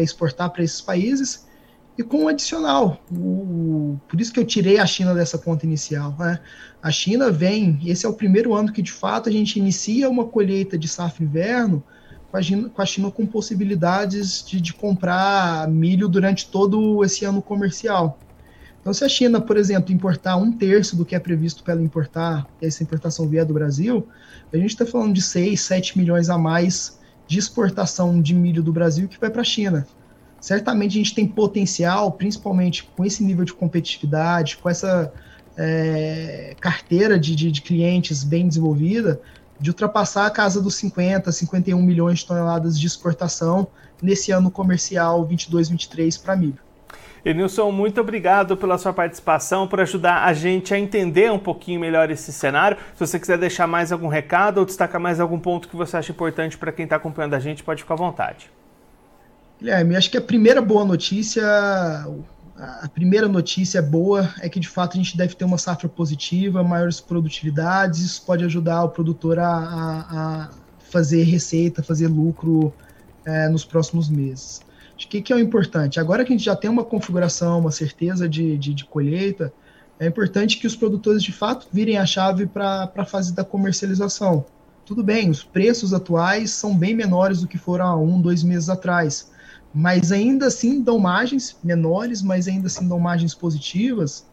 exportar 0.00 0.48
para 0.48 0.64
esses 0.64 0.80
países 0.80 1.46
e 1.98 2.02
com 2.02 2.22
um 2.22 2.28
adicional. 2.28 2.98
O, 3.12 3.98
por 4.08 4.18
isso 4.18 4.32
que 4.32 4.40
eu 4.40 4.46
tirei 4.46 4.78
a 4.78 4.86
China 4.86 5.14
dessa 5.14 5.36
conta 5.36 5.66
inicial. 5.66 6.16
Né? 6.18 6.40
A 6.82 6.90
China 6.90 7.30
vem, 7.30 7.78
esse 7.84 8.06
é 8.06 8.08
o 8.08 8.14
primeiro 8.14 8.54
ano 8.54 8.72
que 8.72 8.80
de 8.80 8.90
fato 8.90 9.28
a 9.28 9.32
gente 9.32 9.58
inicia 9.58 10.08
uma 10.08 10.24
colheita 10.24 10.78
de 10.78 10.88
safra 10.88 11.22
inverno 11.22 11.84
com 12.30 12.38
a 12.38 12.42
China 12.42 12.70
com, 12.70 12.80
a 12.80 12.86
China 12.86 13.10
com 13.10 13.26
possibilidades 13.26 14.42
de, 14.42 14.58
de 14.58 14.72
comprar 14.72 15.68
milho 15.68 16.08
durante 16.08 16.48
todo 16.48 17.04
esse 17.04 17.26
ano 17.26 17.42
comercial. 17.42 18.18
Então, 18.84 18.92
se 18.92 19.02
a 19.02 19.08
China, 19.08 19.40
por 19.40 19.56
exemplo, 19.56 19.94
importar 19.94 20.36
um 20.36 20.52
terço 20.52 20.94
do 20.94 21.06
que 21.06 21.14
é 21.14 21.18
previsto 21.18 21.64
para 21.64 21.72
ela 21.72 21.82
importar, 21.82 22.46
e 22.60 22.66
essa 22.66 22.82
importação 22.82 23.26
vier 23.26 23.42
do 23.42 23.54
Brasil, 23.54 24.06
a 24.52 24.58
gente 24.58 24.68
está 24.72 24.84
falando 24.84 25.14
de 25.14 25.22
6, 25.22 25.58
7 25.58 25.96
milhões 25.96 26.28
a 26.28 26.36
mais 26.36 27.00
de 27.26 27.38
exportação 27.38 28.20
de 28.20 28.34
milho 28.34 28.62
do 28.62 28.74
Brasil 28.74 29.08
que 29.08 29.18
vai 29.18 29.30
para 29.30 29.40
a 29.40 29.44
China. 29.44 29.86
Certamente 30.38 30.90
a 30.90 31.02
gente 31.02 31.14
tem 31.14 31.26
potencial, 31.26 32.12
principalmente 32.12 32.84
com 32.94 33.06
esse 33.06 33.24
nível 33.24 33.46
de 33.46 33.54
competitividade, 33.54 34.58
com 34.58 34.68
essa 34.68 35.10
é, 35.56 36.54
carteira 36.60 37.18
de, 37.18 37.34
de, 37.34 37.50
de 37.50 37.62
clientes 37.62 38.22
bem 38.22 38.46
desenvolvida, 38.46 39.18
de 39.58 39.70
ultrapassar 39.70 40.26
a 40.26 40.30
casa 40.30 40.60
dos 40.60 40.74
50, 40.74 41.32
51 41.32 41.80
milhões 41.80 42.18
de 42.18 42.26
toneladas 42.26 42.78
de 42.78 42.86
exportação 42.86 43.66
nesse 44.02 44.30
ano 44.30 44.50
comercial 44.50 45.26
22-23 45.26 46.22
para 46.22 46.36
milho. 46.36 46.58
Enilson, 47.24 47.72
muito 47.72 48.00
obrigado 48.02 48.54
pela 48.54 48.76
sua 48.76 48.92
participação, 48.92 49.66
por 49.66 49.80
ajudar 49.80 50.24
a 50.24 50.34
gente 50.34 50.74
a 50.74 50.78
entender 50.78 51.32
um 51.32 51.38
pouquinho 51.38 51.80
melhor 51.80 52.10
esse 52.10 52.30
cenário. 52.30 52.76
Se 52.94 53.00
você 53.00 53.18
quiser 53.18 53.38
deixar 53.38 53.66
mais 53.66 53.90
algum 53.90 54.08
recado 54.08 54.58
ou 54.58 54.66
destacar 54.66 55.00
mais 55.00 55.18
algum 55.18 55.38
ponto 55.38 55.66
que 55.66 55.74
você 55.74 55.96
acha 55.96 56.12
importante 56.12 56.58
para 56.58 56.70
quem 56.70 56.84
está 56.84 56.96
acompanhando 56.96 57.32
a 57.32 57.40
gente, 57.40 57.64
pode 57.64 57.82
ficar 57.82 57.94
à 57.94 57.96
vontade. 57.96 58.50
Guilherme, 59.58 59.96
acho 59.96 60.10
que 60.10 60.18
a 60.18 60.20
primeira 60.20 60.60
boa 60.60 60.84
notícia, 60.84 61.42
a 62.58 62.88
primeira 62.92 63.26
notícia 63.26 63.80
boa 63.80 64.28
é 64.42 64.48
que 64.50 64.60
de 64.60 64.68
fato 64.68 64.98
a 64.98 65.02
gente 65.02 65.16
deve 65.16 65.34
ter 65.34 65.46
uma 65.46 65.56
safra 65.56 65.88
positiva, 65.88 66.62
maiores 66.62 67.00
produtividades, 67.00 68.00
isso 68.00 68.22
pode 68.26 68.44
ajudar 68.44 68.84
o 68.84 68.90
produtor 68.90 69.38
a, 69.38 69.46
a, 69.46 70.00
a 70.10 70.50
fazer 70.90 71.22
receita, 71.22 71.82
fazer 71.82 72.08
lucro 72.08 72.70
é, 73.24 73.48
nos 73.48 73.64
próximos 73.64 74.10
meses. 74.10 74.60
A 75.04 75.06
O 75.06 75.08
que, 75.08 75.22
que 75.22 75.32
é 75.32 75.36
o 75.36 75.38
importante? 75.38 76.00
Agora 76.00 76.24
que 76.24 76.32
a 76.32 76.36
gente 76.36 76.44
já 76.44 76.56
tem 76.56 76.70
uma 76.70 76.84
configuração, 76.84 77.60
uma 77.60 77.70
certeza 77.70 78.28
de, 78.28 78.56
de, 78.56 78.74
de 78.74 78.84
colheita, 78.84 79.52
é 79.98 80.06
importante 80.06 80.58
que 80.58 80.66
os 80.66 80.74
produtores 80.74 81.22
de 81.22 81.32
fato 81.32 81.68
virem 81.72 81.98
a 81.98 82.06
chave 82.06 82.46
para 82.46 82.90
a 82.96 83.04
fase 83.04 83.32
da 83.32 83.44
comercialização. 83.44 84.44
Tudo 84.84 85.04
bem, 85.04 85.30
os 85.30 85.44
preços 85.44 85.94
atuais 85.94 86.50
são 86.50 86.76
bem 86.76 86.94
menores 86.94 87.40
do 87.40 87.48
que 87.48 87.56
foram 87.56 87.86
há 87.86 87.96
um, 87.96 88.20
dois 88.20 88.42
meses 88.42 88.68
atrás, 88.68 89.30
mas 89.72 90.10
ainda 90.10 90.46
assim 90.46 90.82
dão 90.82 90.98
margens 90.98 91.56
menores, 91.62 92.22
mas 92.22 92.48
ainda 92.48 92.66
assim 92.66 92.88
dão 92.88 92.98
margens 92.98 93.34
positivas. 93.34 94.26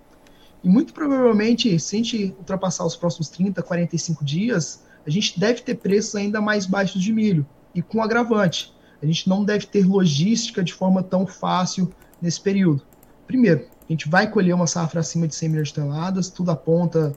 E 0.63 0.69
muito 0.69 0.93
provavelmente, 0.93 1.79
se 1.79 1.95
a 1.95 1.97
gente 1.97 2.35
ultrapassar 2.37 2.85
os 2.85 2.95
próximos 2.95 3.29
30, 3.29 3.61
45 3.61 4.25
dias, 4.25 4.83
a 5.05 5.09
gente 5.09 5.39
deve 5.39 5.61
ter 5.61 5.75
preços 5.75 6.15
ainda 6.15 6.41
mais 6.41 6.65
baixos 6.65 7.01
de 7.01 7.13
milho, 7.13 7.45
e 7.73 7.81
com 7.81 8.01
agravante. 8.01 8.73
A 9.01 9.05
gente 9.05 9.27
não 9.27 9.43
deve 9.43 9.65
ter 9.65 9.85
logística 9.85 10.63
de 10.63 10.73
forma 10.73 11.01
tão 11.01 11.25
fácil 11.25 11.91
nesse 12.21 12.39
período. 12.39 12.83
Primeiro, 13.25 13.65
a 13.89 13.91
gente 13.91 14.07
vai 14.09 14.29
colher 14.29 14.53
uma 14.53 14.67
safra 14.67 14.99
acima 14.99 15.27
de 15.27 15.35
100 15.35 15.49
milhões 15.49 15.67
de 15.69 15.73
toneladas, 15.73 16.29
tudo 16.29 16.51
aponta 16.51 17.13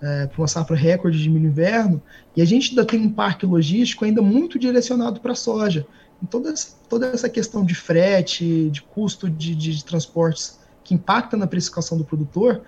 é, 0.00 0.26
para 0.26 0.40
uma 0.40 0.48
safra 0.48 0.76
recorde 0.76 1.22
de 1.22 1.28
milho 1.28 1.48
inverno, 1.48 2.00
e 2.36 2.42
a 2.42 2.44
gente 2.44 2.70
ainda 2.70 2.84
tem 2.84 3.00
um 3.00 3.10
parque 3.10 3.44
logístico 3.44 4.04
ainda 4.04 4.22
muito 4.22 4.58
direcionado 4.58 5.20
para 5.20 5.34
soja. 5.34 5.86
E 6.22 6.26
toda, 6.26 6.50
essa, 6.50 6.76
toda 6.88 7.06
essa 7.08 7.28
questão 7.28 7.64
de 7.64 7.74
frete, 7.74 8.70
de 8.70 8.82
custo 8.82 9.28
de, 9.28 9.54
de, 9.54 9.76
de 9.76 9.84
transportes 9.84 10.58
que 10.82 10.94
impacta 10.94 11.36
na 11.36 11.46
precificação 11.46 11.98
do 11.98 12.04
produtor, 12.04 12.62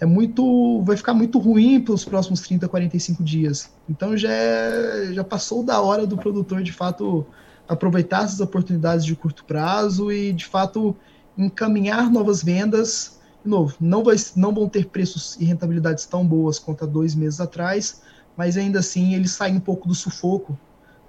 é 0.00 0.06
muito 0.06 0.82
vai 0.82 0.96
ficar 0.96 1.14
muito 1.14 1.38
ruim 1.38 1.80
pelos 1.80 2.04
próximos 2.04 2.40
30, 2.40 2.68
45 2.68 3.22
dias. 3.22 3.70
Então 3.88 4.16
já, 4.16 4.30
é, 4.30 5.10
já 5.12 5.24
passou 5.24 5.62
da 5.62 5.80
hora 5.80 6.06
do 6.06 6.16
produtor 6.16 6.62
de 6.62 6.72
fato 6.72 7.26
aproveitar 7.68 8.24
essas 8.24 8.40
oportunidades 8.40 9.04
de 9.04 9.14
curto 9.16 9.44
prazo 9.44 10.12
e 10.12 10.32
de 10.32 10.46
fato 10.46 10.96
encaminhar 11.36 12.10
novas 12.10 12.42
vendas. 12.42 13.20
De 13.42 13.50
novo, 13.50 13.74
não, 13.80 14.02
vai, 14.02 14.16
não 14.36 14.54
vão 14.54 14.68
ter 14.68 14.86
preços 14.86 15.36
e 15.38 15.44
rentabilidades 15.44 16.06
tão 16.06 16.26
boas 16.26 16.58
quanto 16.58 16.84
há 16.84 16.86
dois 16.86 17.14
meses 17.14 17.40
atrás, 17.40 18.02
mas 18.36 18.56
ainda 18.56 18.78
assim 18.78 19.14
eles 19.14 19.32
saem 19.32 19.56
um 19.56 19.60
pouco 19.60 19.86
do 19.86 19.94
sufoco 19.94 20.58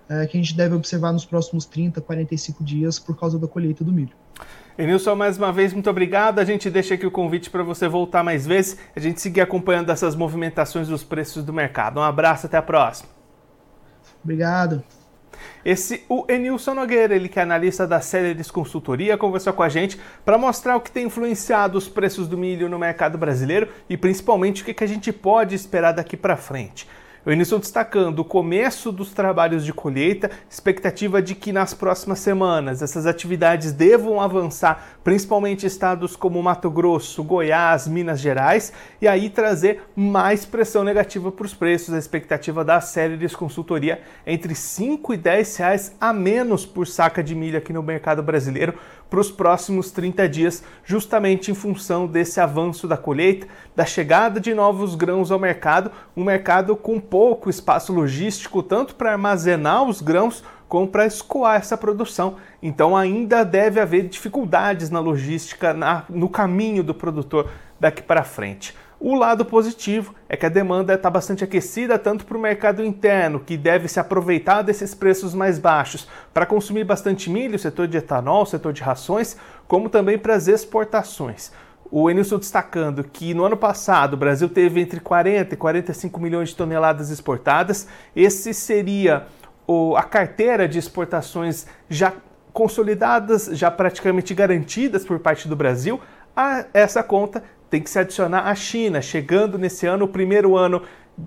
é, 0.10 0.26
que 0.28 0.38
a 0.38 0.42
gente 0.42 0.56
deve 0.56 0.76
observar 0.76 1.12
nos 1.12 1.26
próximos 1.26 1.66
30, 1.66 2.02
45 2.02 2.64
dias 2.64 3.00
por 3.00 3.18
causa 3.18 3.40
da 3.40 3.48
colheita 3.48 3.84
do 3.84 3.92
milho. 3.92 4.14
Enilson, 4.78 5.16
mais 5.16 5.38
uma 5.38 5.52
vez, 5.52 5.74
muito 5.74 5.90
obrigado. 5.90 6.40
A 6.40 6.46
gente 6.46 6.70
deixa 6.70 6.96
aqui 6.96 7.06
o 7.06 7.12
convite 7.12 7.50
para 7.50 7.64
você 7.64 7.88
voltar 7.88 8.24
mais 8.24 8.46
vezes, 8.46 8.78
a 8.96 9.00
gente 9.00 9.22
seguir 9.22 9.42
acompanhando 9.42 9.90
essas 9.90 10.16
movimentações 10.16 10.88
dos 10.88 11.04
preços 11.04 11.44
do 11.44 11.54
mercado. 11.54 12.00
Um 12.00 12.04
abraço, 12.04 12.46
até 12.46 12.58
a 12.58 12.62
próxima. 12.62 13.10
Obrigado. 14.24 14.84
Esse 15.64 16.04
o 16.08 16.26
Enilson 16.30 16.74
Nogueira, 16.74 17.16
ele 17.16 17.30
que 17.30 17.40
é 17.40 17.44
analista 17.44 17.88
da 17.88 18.02
Celeris 18.02 18.52
Consultoria, 18.52 19.18
conversou 19.18 19.54
com 19.54 19.64
a 19.64 19.70
gente 19.70 20.00
para 20.24 20.38
mostrar 20.38 20.76
o 20.76 20.82
que 20.82 20.92
tem 20.92 21.06
influenciado 21.06 21.78
os 21.78 21.88
preços 21.88 22.28
do 22.28 22.38
milho 22.38 22.70
no 22.70 22.80
mercado 22.80 23.18
brasileiro 23.18 23.70
e 23.90 23.98
principalmente 23.98 24.62
o 24.62 24.66
que, 24.66 24.74
que 24.74 24.84
a 24.84 24.88
gente 24.88 25.12
pode 25.12 25.56
esperar 25.56 25.92
daqui 25.92 26.16
para 26.16 26.38
frente. 26.38 26.88
O 27.26 27.32
Enilson 27.32 27.58
destacando 27.58 28.20
o 28.20 28.24
começo 28.24 28.92
dos 28.92 29.12
trabalhos 29.12 29.66
de 29.66 29.74
colheita, 29.74 30.30
expectativa 30.48 31.24
de 31.24 31.34
que 31.34 31.52
nas 31.52 31.74
próximas 31.74 32.20
semanas 32.20 32.84
essas 32.84 33.08
atividades 33.08 33.72
devam 33.72 34.22
avançar, 34.22 35.00
principalmente 35.04 35.66
estados 35.66 36.16
como 36.16 36.44
Mato 36.44 36.70
Grosso, 36.70 37.24
Goiás, 37.24 37.88
Minas 37.88 38.20
Gerais, 38.20 38.72
e 39.02 39.08
aí 39.08 39.28
trazer 39.28 39.82
mais 39.96 40.46
pressão 40.46 40.84
negativa 40.84 41.32
para 41.32 41.48
os 41.48 41.54
preços. 41.56 41.96
A 41.96 41.98
expectativa 41.98 42.64
da 42.64 42.80
Céleres 42.80 43.36
Consultoria 43.36 44.02
entre 44.28 44.54
5 44.54 45.16
e 45.16 45.18
10 45.18 45.58
reais 45.58 45.96
a 46.00 46.14
menos 46.14 46.64
por 46.64 46.86
saca 46.86 47.24
de 47.24 47.34
milho 47.34 47.58
aqui 47.58 47.74
no 47.74 47.82
mercado 47.82 48.22
brasileiro 48.22 48.76
para 49.10 49.20
os 49.20 49.32
próximos 49.32 49.92
30 49.92 50.28
dias, 50.28 50.64
justamente 50.84 51.52
em 51.52 51.54
função 51.54 52.08
desse 52.08 52.40
avanço 52.40 52.88
da 52.88 52.98
colheita, 52.98 53.48
da 53.76 53.86
chegada 53.86 54.40
de 54.40 54.54
novos 54.54 54.96
grãos 54.96 55.32
ao 55.32 55.40
mercado, 55.40 55.92
um 56.16 56.24
mercado 56.24 56.76
com 56.76 57.00
pouco 57.00 57.50
espaço 57.50 57.94
logístico, 57.94 58.64
tanto 58.64 58.96
para 58.96 59.12
armazenar 59.12 59.84
os 59.84 60.02
grãos 60.02 60.44
como 60.68 60.88
para 60.88 61.06
escoar 61.06 61.58
essa 61.58 61.78
produção. 61.78 62.36
Então 62.62 62.98
ainda 62.98 63.44
deve 63.44 63.80
haver 63.80 64.08
dificuldades 64.08 64.90
na 64.90 65.00
logística, 65.00 65.74
na, 65.74 66.04
no 66.10 66.28
caminho 66.28 66.84
do 66.84 66.94
produtor 66.94 67.50
daqui 67.80 68.02
para 68.02 68.24
frente. 68.24 68.76
O 69.00 69.14
lado 69.14 69.44
positivo 69.44 70.16
é 70.30 70.38
que 70.38 70.46
a 70.46 70.50
demanda 70.50 70.94
está 70.94 71.10
bastante 71.10 71.44
aquecida 71.44 72.00
tanto 72.00 72.26
para 72.26 72.38
o 72.38 72.42
mercado 72.42 72.84
interno, 72.84 73.40
que 73.40 73.58
deve 73.58 73.88
se 73.88 74.00
aproveitar 74.00 74.62
desses 74.62 74.96
preços 74.96 75.34
mais 75.34 75.60
baixos 75.60 76.08
para 76.34 76.46
consumir 76.46 76.86
bastante 76.86 77.30
milho, 77.30 77.60
setor 77.60 77.88
de 77.88 77.98
etanol, 77.98 78.46
setor 78.46 78.72
de 78.72 78.82
rações, 78.82 79.36
como 79.68 79.90
também 79.90 80.18
para 80.18 80.36
as 80.36 80.48
exportações. 80.48 81.52
O 81.92 82.10
Enilson 82.10 82.40
destacando 82.40 83.04
que 83.04 83.34
no 83.34 83.46
ano 83.46 83.58
passado 83.58 84.16
o 84.16 84.18
Brasil 84.18 84.50
teve 84.50 84.82
entre 84.82 85.00
40 85.00 85.54
e 85.54 85.58
45 85.58 86.20
milhões 86.20 86.50
de 86.50 86.56
toneladas 86.56 87.12
exportadas. 87.12 87.88
Esse 88.16 88.54
seria 88.54 89.28
o, 89.68 89.96
a 89.96 90.04
carteira 90.04 90.68
de 90.68 90.80
exportações 90.80 91.68
já 91.90 92.14
consolidadas, 92.52 93.50
já 93.52 93.70
praticamente 93.70 94.34
garantidas 94.34 95.06
por 95.06 95.20
parte 95.20 95.48
do 95.48 95.56
Brasil. 95.56 96.00
A 96.36 96.66
essa 96.74 97.04
conta 97.04 97.44
tem 97.70 97.82
que 97.82 97.90
se 97.90 98.00
adicionar 98.00 98.48
a 98.48 98.56
China, 98.56 99.02
chegando 99.02 99.58
nesse 99.58 99.86
ano, 99.86 100.06
o 100.06 100.08
primeiro 100.08 100.56
ano 100.56 100.82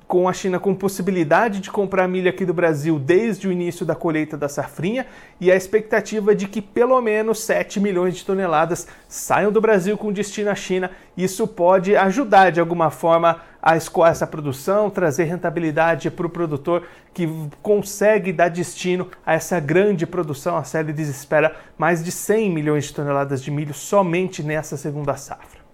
com 0.07 0.29
a 0.29 0.33
China 0.33 0.59
com 0.59 0.75
possibilidade 0.75 1.61
de 1.61 1.71
comprar 1.71 2.07
milho 2.07 2.29
aqui 2.29 2.45
do 2.45 2.53
Brasil 2.53 2.99
desde 2.99 3.49
o 3.49 3.53
início 3.53 3.87
da 3.87 3.95
colheita 3.95 4.37
da 4.37 4.49
safrinha 4.49 5.07
e 5.41 5.51
a 5.51 5.57
expectativa 5.57 6.35
de 6.35 6.47
que 6.47 6.61
pelo 6.61 7.01
menos 7.01 7.41
7 7.41 7.81
milhões 7.81 8.17
de 8.17 8.25
toneladas 8.25 8.87
saiam 9.09 9.51
do 9.51 9.61
Brasil 9.61 9.97
com 9.97 10.13
destino 10.13 10.51
à 10.51 10.55
China. 10.55 10.91
Isso 11.17 11.47
pode 11.47 11.97
ajudar 11.97 12.51
de 12.51 12.61
alguma 12.61 12.91
forma 12.91 13.41
a 13.63 13.77
escoar 13.77 14.13
essa 14.13 14.27
produção, 14.27 14.91
trazer 14.91 15.25
rentabilidade 15.25 16.11
para 16.11 16.27
o 16.27 16.31
produtor 16.31 16.85
que 17.13 17.29
consegue 17.63 18.33
dar 18.33 18.49
destino 18.49 19.09
a 19.25 19.35
essa 19.35 19.59
grande 19.59 20.07
produção. 20.07 20.57
A 20.57 20.65
série 20.65 20.93
espera 21.03 21.57
mais 21.77 22.05
de 22.05 22.13
100 22.13 22.51
milhões 22.51 22.85
de 22.85 22.95
toneladas 22.95 23.43
de 23.43 23.51
milho 23.51 23.75
somente 23.75 24.43
nessa 24.43 24.77
segunda 24.77 25.17
safra. 25.17 25.68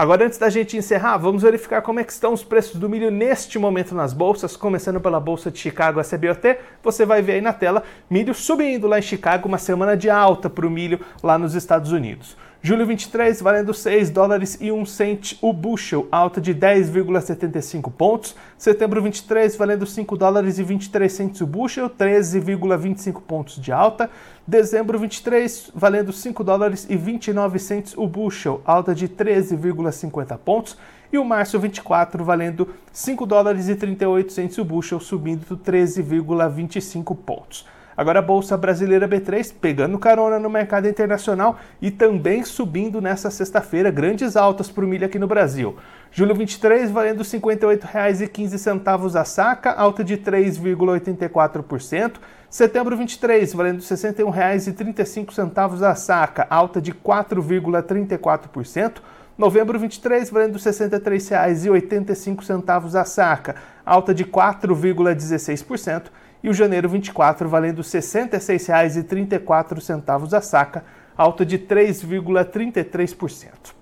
Agora, 0.00 0.24
antes 0.24 0.38
da 0.38 0.48
gente 0.48 0.78
encerrar, 0.78 1.18
vamos 1.18 1.42
verificar 1.42 1.82
como 1.82 2.00
é 2.00 2.04
que 2.04 2.10
estão 2.10 2.32
os 2.32 2.42
preços 2.42 2.80
do 2.80 2.88
milho 2.88 3.10
neste 3.10 3.58
momento 3.58 3.94
nas 3.94 4.14
bolsas, 4.14 4.56
começando 4.56 4.98
pela 4.98 5.20
Bolsa 5.20 5.50
de 5.50 5.58
Chicago, 5.58 6.00
a 6.00 6.02
CBOT. 6.02 6.56
Você 6.82 7.04
vai 7.04 7.20
ver 7.20 7.32
aí 7.32 7.42
na 7.42 7.52
tela, 7.52 7.82
milho 8.08 8.32
subindo 8.32 8.86
lá 8.86 8.98
em 8.98 9.02
Chicago, 9.02 9.46
uma 9.46 9.58
semana 9.58 9.94
de 9.94 10.08
alta 10.08 10.48
para 10.48 10.66
o 10.66 10.70
milho 10.70 11.00
lá 11.22 11.36
nos 11.36 11.54
Estados 11.54 11.92
Unidos. 11.92 12.34
Julho 12.62 12.84
23, 12.84 13.40
valendo 13.40 13.72
6 13.72 14.10
dólares 14.10 14.58
e 14.60 14.70
1 14.70 14.84
cent 14.84 15.38
o 15.40 15.50
bushel, 15.50 16.06
alta 16.12 16.42
de 16.42 16.54
10,75 16.54 17.90
pontos. 17.90 18.36
Setembro 18.58 19.02
23, 19.02 19.56
valendo 19.56 19.86
5 19.86 20.14
dólares 20.14 20.58
e 20.58 20.62
23 20.62 21.10
cents 21.10 21.40
o 21.40 21.46
bushel, 21.46 21.88
13,25 21.88 23.22
pontos 23.22 23.56
de 23.56 23.72
alta. 23.72 24.10
Dezembro 24.46 24.98
23, 24.98 25.70
valendo 25.74 26.12
5 26.12 26.44
dólares 26.44 26.86
e 26.90 26.96
29 26.98 27.58
cents 27.58 27.94
o 27.96 28.06
bushel, 28.06 28.60
alta 28.66 28.94
de 28.94 29.08
13,50 29.08 30.36
pontos. 30.36 30.76
E 31.10 31.16
o 31.16 31.24
março 31.24 31.58
24, 31.58 32.22
valendo 32.22 32.68
5 32.92 33.24
dólares 33.24 33.70
e 33.70 33.74
38 33.74 34.34
cents 34.34 34.58
o 34.58 34.66
bushel, 34.66 35.00
subindo 35.00 35.56
13,25 35.56 37.16
pontos. 37.16 37.64
Agora 38.00 38.20
a 38.20 38.22
Bolsa 38.22 38.56
Brasileira 38.56 39.06
B3 39.06 39.52
pegando 39.60 39.98
carona 39.98 40.38
no 40.38 40.48
mercado 40.48 40.88
internacional 40.88 41.58
e 41.82 41.90
também 41.90 42.42
subindo 42.42 42.98
nessa 42.98 43.30
sexta-feira, 43.30 43.90
grandes 43.90 44.38
altas 44.38 44.70
para 44.70 44.86
o 44.86 44.88
milho 44.88 45.04
aqui 45.04 45.18
no 45.18 45.26
Brasil. 45.26 45.76
Julho 46.10 46.34
23 46.34 46.90
valendo 46.90 47.18
R$ 47.18 47.24
58,15 47.24 49.20
a 49.20 49.24
saca, 49.26 49.72
alta 49.72 50.02
de 50.02 50.16
3,84%. 50.16 52.12
Setembro 52.48 52.96
23 52.96 53.52
valendo 53.52 53.80
R$ 53.80 53.86
61,35 53.86 55.82
a 55.82 55.94
saca, 55.94 56.46
alta 56.48 56.80
de 56.80 56.94
4,34%. 56.94 58.92
Novembro 59.36 59.78
23 59.78 60.30
valendo 60.30 60.54
R$ 60.54 60.58
63,85 60.58 62.98
a 62.98 63.04
saca, 63.04 63.56
alta 63.84 64.14
de 64.14 64.24
4,16% 64.24 66.04
e 66.42 66.48
o 66.48 66.54
janeiro 66.54 66.88
24 66.88 67.48
valendo 67.48 67.78
R$ 67.78 67.84
66,34 67.84 70.32
a 70.32 70.40
saca, 70.40 70.84
alta 71.16 71.44
de 71.44 71.58
3,33%. 71.58 73.80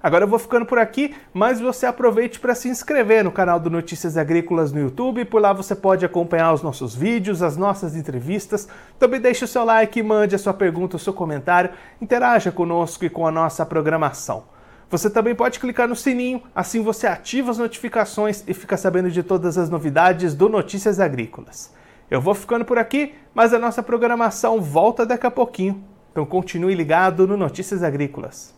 Agora 0.00 0.24
eu 0.24 0.28
vou 0.28 0.38
ficando 0.38 0.64
por 0.64 0.78
aqui, 0.78 1.12
mas 1.34 1.60
você 1.60 1.84
aproveite 1.84 2.38
para 2.38 2.54
se 2.54 2.68
inscrever 2.68 3.24
no 3.24 3.32
canal 3.32 3.58
do 3.58 3.68
Notícias 3.68 4.16
Agrícolas 4.16 4.70
no 4.70 4.78
YouTube, 4.78 5.24
por 5.24 5.42
lá 5.42 5.52
você 5.52 5.74
pode 5.74 6.04
acompanhar 6.04 6.52
os 6.52 6.62
nossos 6.62 6.94
vídeos, 6.94 7.42
as 7.42 7.56
nossas 7.56 7.96
entrevistas. 7.96 8.68
Também 8.96 9.20
deixe 9.20 9.44
o 9.44 9.48
seu 9.48 9.64
like, 9.64 10.00
mande 10.00 10.36
a 10.36 10.38
sua 10.38 10.54
pergunta, 10.54 10.94
o 10.94 11.00
seu 11.00 11.12
comentário, 11.12 11.70
interaja 12.00 12.52
conosco 12.52 13.04
e 13.04 13.10
com 13.10 13.26
a 13.26 13.32
nossa 13.32 13.66
programação. 13.66 14.44
Você 14.88 15.10
também 15.10 15.34
pode 15.34 15.58
clicar 15.58 15.88
no 15.88 15.96
sininho, 15.96 16.44
assim 16.54 16.80
você 16.80 17.08
ativa 17.08 17.50
as 17.50 17.58
notificações 17.58 18.44
e 18.46 18.54
fica 18.54 18.76
sabendo 18.76 19.10
de 19.10 19.24
todas 19.24 19.58
as 19.58 19.68
novidades 19.68 20.32
do 20.32 20.48
Notícias 20.48 21.00
Agrícolas. 21.00 21.76
Eu 22.10 22.22
vou 22.22 22.34
ficando 22.34 22.64
por 22.64 22.78
aqui, 22.78 23.14
mas 23.34 23.52
a 23.52 23.58
nossa 23.58 23.82
programação 23.82 24.62
volta 24.62 25.04
daqui 25.04 25.26
a 25.26 25.30
pouquinho 25.30 25.84
Então 26.10 26.24
continue 26.24 26.74
ligado 26.74 27.26
no 27.26 27.36
Notícias 27.36 27.82
Agrícolas. 27.82 28.56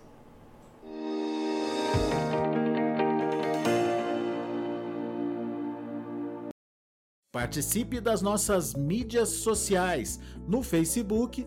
Participe 7.33 8.01
das 8.01 8.23
nossas 8.23 8.75
mídias 8.75 9.29
sociais 9.29 10.21
no 10.47 10.63
Facebook 10.63 11.47